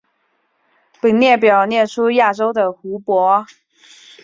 [0.99, 3.45] 本列表列出亚洲的湖泊。